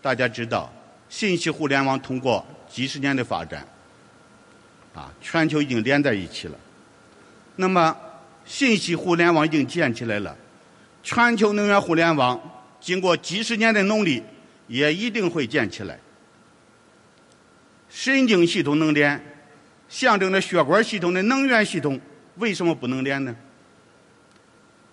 [0.00, 0.68] 大家知道，
[1.08, 3.64] 信息互联网通过几十年的发展，
[4.92, 6.58] 啊，全球已经连在一起了。
[7.54, 7.96] 那么，
[8.44, 10.36] 信息互联网已经建起来了，
[11.02, 12.40] 全球能源互联网
[12.80, 14.22] 经过几十年的努力，
[14.68, 15.98] 也一定会建起来。
[17.88, 19.22] 神经系统能连，
[19.88, 22.00] 象征着血管系统的能源系统
[22.36, 23.34] 为什么不能连呢？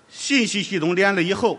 [0.10, 1.58] 信息系统连了以后，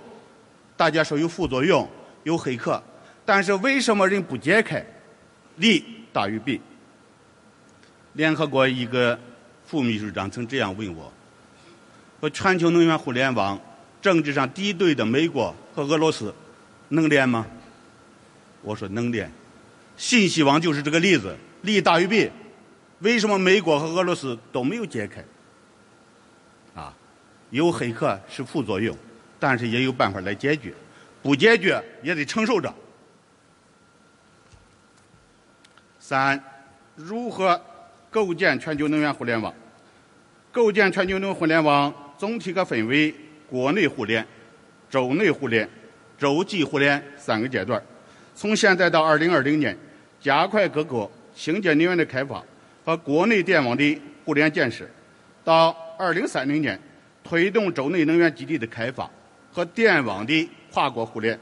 [0.76, 1.88] 大家说有副作用，
[2.24, 2.82] 有黑客，
[3.24, 4.84] 但是为什么人不解开？
[5.56, 6.60] 利大于弊。
[8.14, 9.18] 联合国一个
[9.64, 11.12] 副秘书长曾这样问我：
[12.18, 13.58] 说全球能源互联网
[14.00, 16.34] 政治上敌对的美国和俄罗斯
[16.88, 17.46] 能连吗？
[18.62, 19.30] 我说能连。
[19.96, 22.30] 信息网就是这个例子，利大于弊。
[23.00, 25.24] 为什么美国和俄罗斯都没有解开？
[26.74, 26.94] 啊，
[27.50, 28.96] 有黑客是副作用，
[29.38, 30.74] 但是也有办法来解决，
[31.22, 32.74] 不解决也得承受着。
[35.98, 36.42] 三，
[36.94, 37.58] 如何
[38.10, 39.54] 构建全球能源互联网？
[40.52, 43.14] 构建全球能源互联网总体可分为
[43.50, 44.24] 国内互联、
[44.88, 45.68] 洲内互联、
[46.16, 47.82] 洲际互联三个阶段。
[48.34, 49.76] 从现在到二零二零年。
[50.22, 52.44] 加快各国清洁能源的开发
[52.84, 54.84] 和国内电网的互联建设，
[55.42, 56.78] 到二零三零年，
[57.24, 59.10] 推动州内能源基地的开发
[59.50, 61.40] 和电网的跨国互联。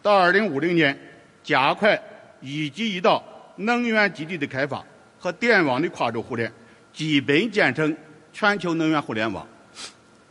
[0.00, 0.96] 到二零五零年，
[1.42, 2.00] 加快
[2.40, 3.20] 一级一道
[3.56, 4.80] 能源基地的开发
[5.18, 6.48] 和电网的跨州互联，
[6.92, 7.96] 基本建成
[8.32, 9.44] 全球能源互联网。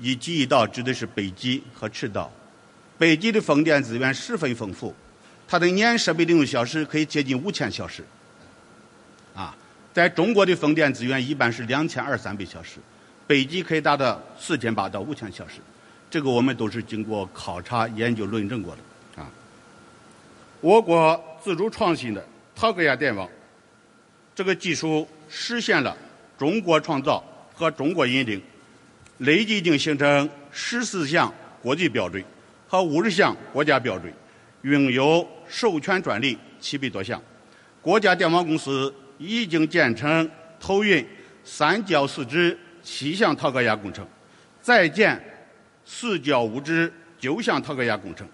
[0.01, 2.31] 一级一道指的是北极和赤道。
[2.97, 4.93] 北极的风电资源十分丰富，
[5.47, 8.03] 它的年设备利用小时可以接近五千小时。
[9.35, 9.55] 啊，
[9.93, 12.79] 在中国的风电资源一般是两千二三百小时，
[13.27, 15.59] 北极可以达到四千八到五千小时。
[16.09, 19.21] 这个我们都是经过考察研究论证过的。
[19.21, 19.29] 啊，
[20.61, 23.29] 我国自主创新的陶格亚电网，
[24.33, 25.95] 这个技术实现了
[26.37, 28.41] 中国创造和中国引领。
[29.21, 31.31] 累计已经形成十四项
[31.61, 32.23] 国际标准
[32.67, 34.11] 和五十项国家标准，
[34.63, 37.21] 拥有授权专利七百多项。
[37.83, 40.27] 国家电网公司已经建成
[40.59, 41.05] 投运
[41.43, 44.07] 三焦四支七项陶格压工程，
[44.59, 45.23] 在建
[45.85, 48.27] 四焦五支九项陶格压工程，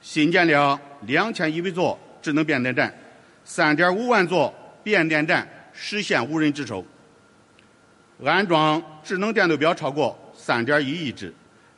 [0.00, 2.94] 新建了两千一百座智能变电站，
[3.44, 6.82] 三点五万座变电站实现无人值守，
[8.24, 10.18] 安装智能电路表超过。
[10.44, 11.32] 三点一亿只，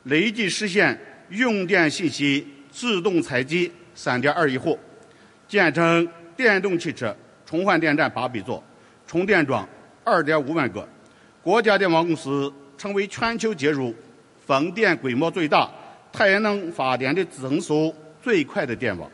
[0.05, 0.99] 累计实现
[1.29, 4.79] 用电信息自动采集三点二亿户，
[5.47, 8.63] 建成电动汽车充换电站八百座，
[9.05, 9.69] 充电桩
[10.03, 10.87] 二点五万个。
[11.43, 13.93] 国家电网公司成为全球接入
[14.47, 15.69] 风电规模最大、
[16.11, 19.07] 太阳能发电的增速最快的电网。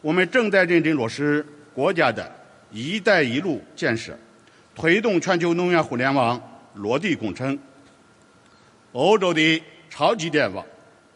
[0.00, 2.32] 我们正在认真落实国家的
[2.70, 4.16] 一带一路建设，
[4.76, 6.40] 推动全球能源互联网
[6.74, 7.58] 落地工程。
[8.92, 10.64] 欧洲的超级电网、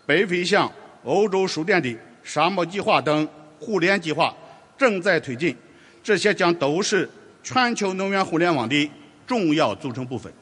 [0.06, 0.70] 北飞向
[1.02, 4.32] 欧洲输电的沙漠计划等互联计划
[4.78, 5.56] 正在推进，
[6.02, 7.08] 这些将都是
[7.42, 8.90] 全球能源互联网的
[9.26, 10.32] 重要组成部分。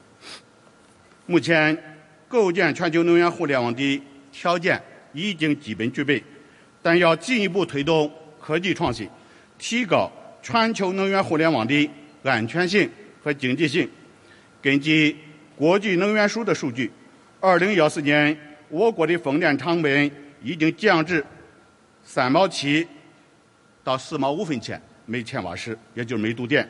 [1.24, 4.80] 目前，构建全球能源互联网的条件
[5.14, 6.22] 已经基本具备，
[6.82, 9.08] 但要进一步推动科技创新，
[9.58, 10.10] 提高
[10.42, 11.90] 全球能源互联网的
[12.22, 12.90] 安全性
[13.22, 13.88] 和经济性。
[14.60, 15.16] 根据
[15.56, 16.90] 国际能源署的数据。
[17.42, 21.26] 二零幺四年，我国的风电成本已经降至
[22.04, 22.86] 三毛七
[23.82, 26.66] 到四毛五分钱每千瓦时，也就是每度电。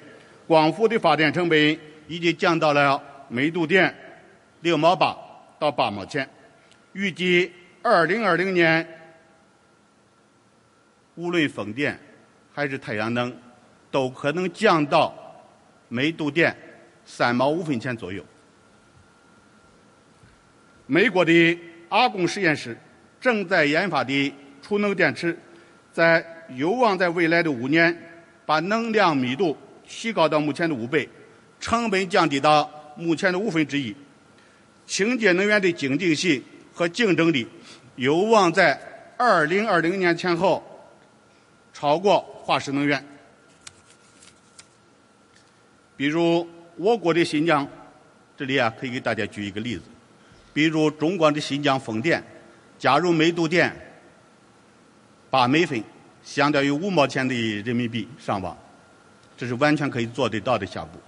[0.46, 3.94] 光伏的发电成本已经降到了每度电
[4.62, 5.14] 六毛八
[5.58, 6.26] 到八毛钱。
[6.94, 8.86] 预计二零二零年，
[11.16, 12.00] 无论风电
[12.50, 13.30] 还是太阳能，
[13.90, 15.14] 都可能降到
[15.88, 16.56] 每度电
[17.04, 18.24] 三毛五分钱左右。
[20.92, 22.76] 美国的阿贡实验室
[23.18, 25.34] 正在研发的储能电池，
[25.90, 26.22] 在
[26.54, 27.96] 有望在未来的五年
[28.44, 29.56] 把能量密度
[29.88, 31.08] 提高到目前的五倍，
[31.58, 33.96] 成本降低到目前的五分之一。
[34.86, 37.48] 清洁能源的经济性和竞争力
[37.96, 38.78] 有望在
[39.16, 40.62] 二零二零年前后
[41.72, 43.02] 超过化石能源。
[45.96, 47.66] 比如我国的新疆，
[48.36, 49.84] 这里啊可以给大家举一个例子。
[50.52, 52.22] 比如中国的新疆风电，
[52.78, 53.74] 加入每度电
[55.30, 55.82] 八美分，
[56.22, 58.56] 相当于五毛钱的人民币上网，
[59.36, 61.00] 这是完全可以做得到的项目。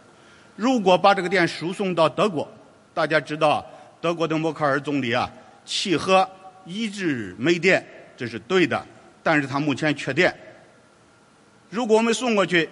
[0.57, 2.51] 如果把这个电输送到德国，
[2.95, 3.65] 大家知道
[4.01, 5.31] 德国的默克尔总理啊，
[5.65, 6.29] 契合
[6.65, 7.85] 抑制煤电，
[8.17, 8.87] 这是对的，
[9.23, 10.35] 但是他目前缺电。
[11.71, 12.69] 如果我们送过去，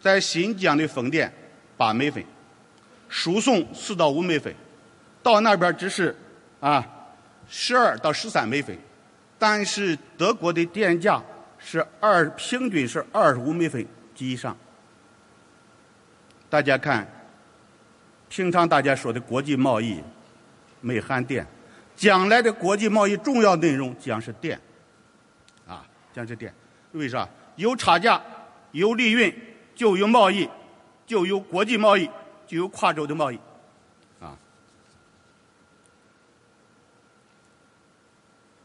[0.00, 1.32] 在新疆的风电
[1.76, 2.24] 八美分，
[3.08, 4.52] 输送四到五美分。
[5.22, 6.16] 到那边只是
[6.60, 6.86] 啊，
[7.48, 8.76] 十二到十三美分，
[9.38, 11.22] 但是德国的电价
[11.58, 14.56] 是二，平均是二十五美分及以上。
[16.48, 17.06] 大家看，
[18.28, 20.02] 平常大家说的国际贸易
[20.80, 21.46] 没含电，
[21.94, 24.58] 将来的国际贸易重要内容将是电，
[25.66, 26.52] 啊，将是电。
[26.92, 27.28] 为啥？
[27.56, 28.20] 有差价，
[28.72, 29.32] 有利润，
[29.74, 30.48] 就有贸易，
[31.06, 32.08] 就有国际贸易，
[32.46, 33.38] 就有跨州的贸易。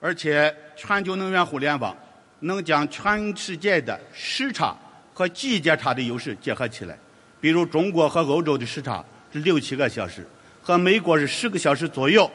[0.06, 1.98] 而且，全球能源互联网
[2.42, 4.78] 能将全世界的时差
[5.12, 6.96] 和季节差的优势结合起来。
[7.42, 9.04] 比如，中国和欧洲的时差
[9.34, 10.24] 是六七个小时，
[10.62, 12.30] 和美国是十个小时左右，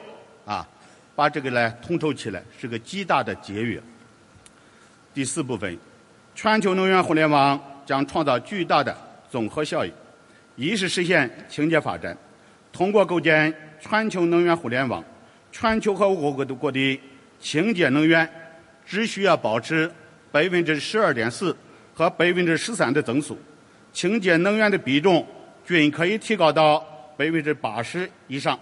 [0.44, 0.66] 啊，
[1.14, 3.80] 把这个来统筹起来，是个极大的节约。
[5.14, 5.78] 第四部分，
[6.34, 7.56] 全球能源互联网
[7.86, 8.92] 将创造巨大的
[9.30, 9.92] 综合效益。
[10.56, 12.18] 一是实现清洁发展，
[12.72, 15.04] 通过构建全球能源互联网，
[15.52, 17.00] 全球和我国的国的。
[17.40, 18.28] 清洁能源
[18.86, 19.90] 只需要保持
[20.30, 21.56] 百分之十二点四
[21.94, 23.38] 和百分之十三的增速，
[23.92, 25.26] 清洁能源的比重
[25.66, 26.78] 均可以提高到
[27.16, 28.58] 百分之八十以上。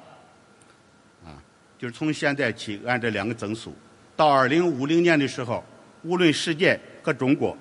[1.25, 1.37] 啊
[1.79, 3.73] 就是从现在起按这两个增速，
[4.17, 5.65] 到二零五零年的时候，
[6.03, 7.57] 无论世界和中国，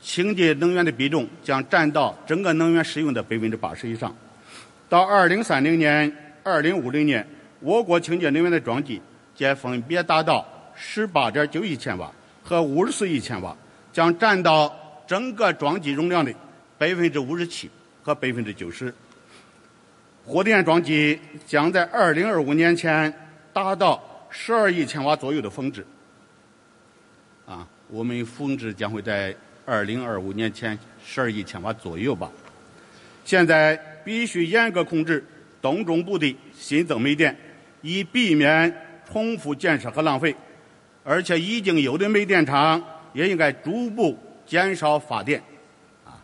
[0.00, 4.14] 清洁能源的比重将占到整个能源使用的百分之八十以上。
[4.88, 7.26] 到二零三零年、二零五零年，
[7.60, 9.00] 我国清洁能源的装机
[9.34, 12.10] 将分别达到十八点九亿千瓦
[12.42, 13.56] 和五十四亿千瓦，
[13.92, 14.74] 将占到
[15.06, 16.32] 整个装机容量的
[16.78, 17.70] 百分之五十七
[18.02, 18.94] 和百分之九十。
[20.26, 23.12] 火电装机将在二零二五年前
[23.52, 25.86] 达到十二亿千瓦左右的峰值。
[27.46, 29.34] 啊，我们峰值将会在
[29.66, 32.30] 二零二五年前十二亿千瓦左右吧。
[33.24, 35.24] 现在必须严格控制
[35.60, 37.36] 东中部的新增煤电，
[37.82, 38.74] 以避免
[39.10, 40.34] 重复建设和浪费。
[41.06, 42.82] 而且已经有的煤电厂
[43.12, 45.42] 也应该逐步减少发电。
[46.04, 46.16] 啊，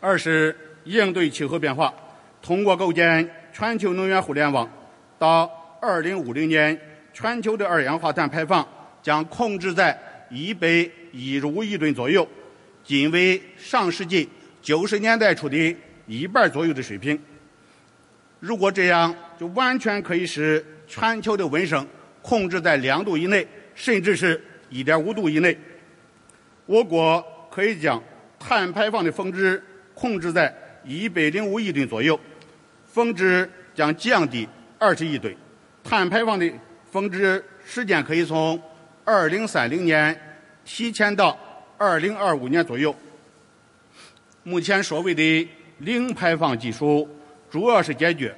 [0.00, 1.94] 二是应对气候变化。
[2.42, 4.68] 通过构建全球能源互联网，
[5.16, 6.78] 到二零五零年，
[7.12, 8.66] 全球的二氧化碳排放
[9.00, 9.96] 将控制在
[10.28, 10.66] 一百
[11.12, 12.28] 一十五亿吨左右，
[12.82, 14.28] 仅为上世纪
[14.60, 17.16] 九十年代初的一半左右的水平。
[18.40, 21.86] 如果这样，就完全可以使全球的温升
[22.22, 25.56] 控制在两度以内，甚至是一点五度以内。
[26.66, 28.02] 我国可以将
[28.38, 29.62] 碳排放的峰值
[29.94, 30.54] 控制在
[30.84, 32.18] 一百零五亿吨左右。
[32.86, 35.34] 峰值将降低二十亿吨，
[35.82, 36.50] 碳排放的
[36.90, 38.60] 峰值时间可以从
[39.04, 40.18] 二零三零年
[40.64, 41.36] 提前到
[41.76, 42.94] 二零二五年左右。
[44.44, 47.08] 目前所谓的零排放技术，
[47.50, 48.34] 主要是解决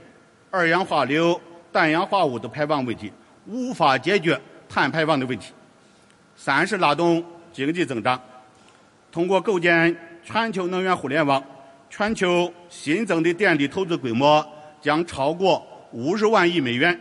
[0.50, 1.38] 二氧化硫、
[1.76, 3.12] 氮氧化物的排放问题，
[3.44, 5.52] 无法解决碳排放的问题。
[6.34, 7.22] 三是拉动
[7.52, 8.18] 经济增长，
[9.12, 11.42] 通过构建全球能源互联网。
[11.90, 14.44] 全球新增的电力投资规模
[14.80, 16.98] 将超过五十万亿美元。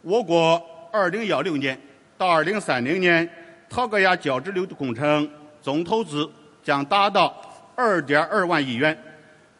[0.00, 1.78] 我国二零幺六年
[2.16, 3.28] 到二零三零年
[3.68, 5.30] 陶格亚交直流工程
[5.60, 6.28] 总投资
[6.62, 7.36] 将达到
[7.76, 8.96] 二点二万亿元，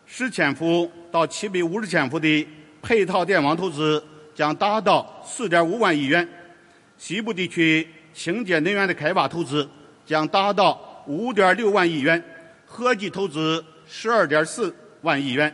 [0.07, 2.49] 十千伏到七百五十千伏的
[2.81, 4.03] 配套电网投资
[4.35, 6.29] 将达到四点五万亿元。
[6.97, 9.69] 西部地区清洁能源的开发投资
[10.05, 12.23] 将达到五点六万亿元，
[12.67, 13.65] 合计投资。
[13.93, 15.53] 十二点四万亿元，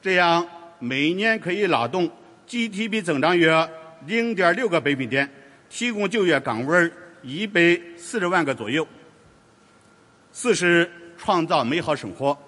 [0.00, 0.48] 这样
[0.78, 2.10] 每年可以拉动
[2.46, 3.68] GDP 增长约
[4.06, 5.28] 零点六个百分点，
[5.68, 6.90] 提供就业岗位
[7.22, 8.88] 一百四十万个左右。
[10.32, 12.38] 四是创造美好生活，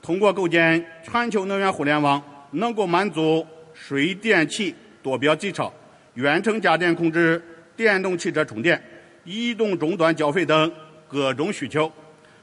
[0.00, 2.22] 通过构建全球能源互联网，
[2.52, 3.46] 能够满足
[3.88, 5.72] 水电气多标记钞、
[6.14, 7.42] 远程家电控制、
[7.74, 8.80] 电动汽车充电、
[9.24, 10.70] 移动终端缴费等
[11.08, 11.90] 各种需求。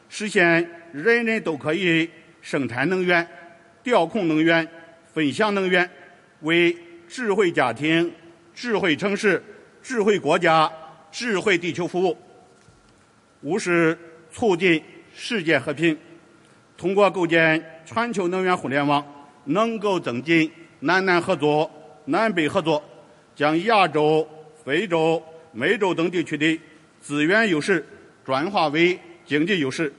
[0.10, 2.10] 实现人人都可以
[2.42, 3.26] 生产能源、
[3.84, 4.68] 调控能源、
[5.14, 5.88] 分享能源，
[6.42, 6.76] 为
[7.08, 8.12] 智慧家庭、
[8.54, 9.42] 智慧城市、
[9.84, 10.70] 智慧国家、
[11.12, 12.18] 智慧地球服务。
[13.42, 13.98] 五是
[14.32, 14.84] 促进
[15.14, 15.96] 世界和平，
[16.76, 19.06] 通过构建全球能源互联网，
[19.46, 20.52] 能够增进
[20.82, 21.70] 南南合作、
[22.06, 22.84] 南北合作，
[23.36, 24.28] 将亚洲、
[24.64, 25.22] 非洲、
[25.52, 26.60] 美洲等地区的
[27.02, 27.86] 资源优势
[28.26, 29.00] 转化为。
[29.26, 29.92] 经济优势，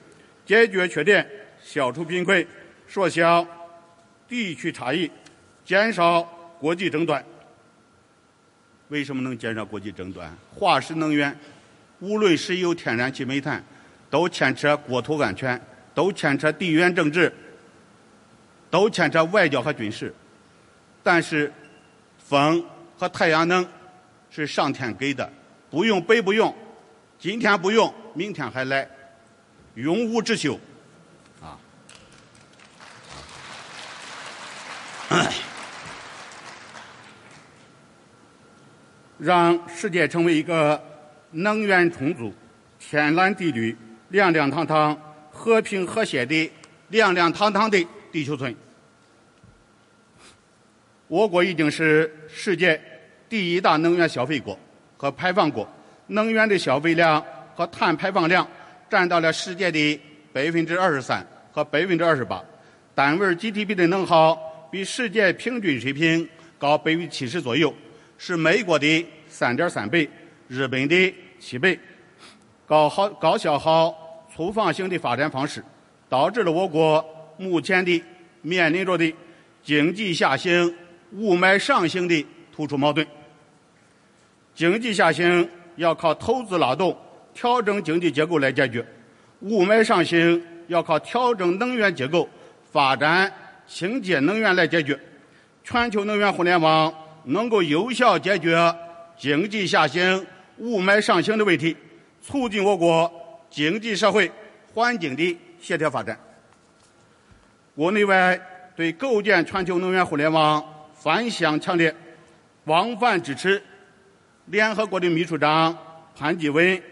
[0.47, 1.29] 解决缺点，
[1.63, 2.47] 消除贫困，
[2.87, 3.47] 缩小
[4.27, 5.11] 地区差异，
[5.67, 6.23] 减少
[6.59, 7.23] 国际争端。
[8.89, 10.35] 为什么能减少国际争端？
[10.55, 11.39] 化石能源，
[12.01, 13.63] 无论石油、天然气、煤炭，
[14.09, 15.61] 都牵扯国土安全，
[15.95, 17.31] 都牵扯地缘政治，
[18.71, 20.11] 都牵扯外交和军事。
[21.11, 21.51] 但是，
[22.19, 22.63] 风
[22.99, 23.67] 和太阳能
[24.31, 25.33] 是上天给的，
[25.71, 26.55] 不用白不用，
[27.19, 28.87] 今天不用，明天还来。
[29.75, 30.61] 永无止休，
[31.41, 31.57] 啊！
[39.17, 40.79] 让世界成为一个
[41.31, 42.35] 能源充足、
[42.79, 43.75] 天蓝地绿、
[44.11, 44.95] 亮亮堂堂、
[45.33, 46.53] 和平和谐的
[46.89, 47.83] 亮亮堂堂的
[48.13, 48.55] 地球村。
[51.09, 52.81] 我国已经是世界
[53.29, 54.59] 第一大能源消费国
[54.97, 55.69] 和排放国，
[56.07, 57.23] 能源的消费量
[57.55, 58.47] 和碳排放量。
[58.91, 60.01] 占到了世界的
[60.33, 62.43] 百分之二十三和百分之二十八，
[62.95, 64.35] 单位 GDP 的能耗
[64.73, 66.27] 比世界平均水平
[66.59, 67.71] 高百分之七十左右，
[68.17, 70.09] 是美国的三点三倍，
[70.49, 71.79] 日本的七倍。
[72.67, 73.95] 高耗高消耗、
[74.35, 75.63] 粗放型的发展方式，
[76.09, 77.05] 导致了我国
[77.37, 78.03] 目前的
[78.41, 79.15] 面临着的
[79.63, 80.75] 经济下行、
[81.13, 83.07] 雾霾上行的突出矛盾。
[84.55, 86.97] 经济下行要靠投资拉动。
[87.35, 88.85] 调整经济结构来解决，
[89.43, 92.29] 雾霾上行要靠调整能源结构、
[92.73, 93.33] 发展
[93.65, 94.99] 清洁能源来解决。
[95.63, 96.93] 全球能源互联网
[97.27, 98.75] 能够有效解决
[99.17, 101.77] 经济下行、雾霾上行的问题，
[102.21, 103.09] 促进我国
[103.49, 104.29] 经济社会
[104.75, 106.19] 环境的协调发展。
[107.77, 108.37] 国内外
[108.75, 110.61] 对构建全球能源互联网
[111.01, 111.95] 反响强烈，
[112.65, 113.63] 广泛支持。
[114.47, 115.77] 联合国的秘书长
[116.17, 116.83] 潘基文、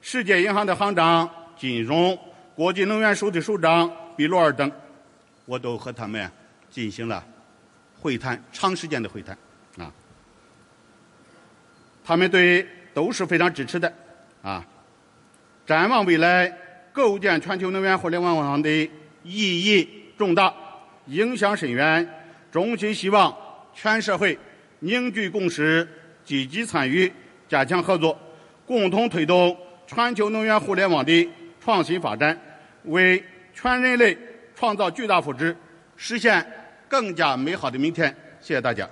[0.00, 2.16] 世界银行的行长金融、
[2.54, 4.70] 国际能源署的署长比罗尔等，
[5.44, 6.30] 我都和他们
[6.70, 7.24] 进行了
[8.00, 9.36] 会谈，长时间的会谈
[9.76, 9.92] 啊。
[12.04, 13.92] 他们对都是非常支持的
[14.42, 14.64] 啊。
[15.66, 16.50] 展望未来，
[16.92, 18.70] 构建全球能源互联网网的
[19.22, 20.54] 意义重大，
[21.06, 22.08] 影响深远。
[22.52, 23.36] 衷心希望
[23.74, 24.38] 全社会
[24.80, 25.88] 凝聚共识。
[26.22, 27.10] 积极参与，
[27.48, 28.16] 加强合作，
[28.64, 29.56] 共同推动
[29.86, 31.28] 全球能源互联网的
[31.60, 32.38] 创新发展，
[32.84, 34.16] 为全人类
[34.54, 35.56] 创造巨大福祉，
[35.96, 36.46] 实现
[36.88, 38.14] 更加美好的明天。
[38.40, 38.88] 谢谢大家。